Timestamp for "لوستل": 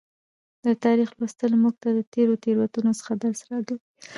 1.19-1.51